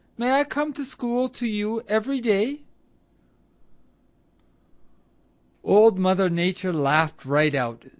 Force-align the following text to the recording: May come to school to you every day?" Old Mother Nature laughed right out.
May 0.17 0.43
come 0.45 0.73
to 0.73 0.83
school 0.83 1.29
to 1.29 1.45
you 1.47 1.83
every 1.87 2.21
day?" 2.21 2.61
Old 5.63 5.99
Mother 5.99 6.27
Nature 6.27 6.73
laughed 6.73 7.23
right 7.23 7.53
out. 7.53 7.85